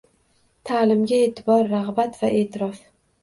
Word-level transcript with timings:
Ta’limga 0.69 1.19
e’tibor: 1.25 1.69
rag‘bat 1.73 2.19
va 2.23 2.31
e’tirof 2.41 2.81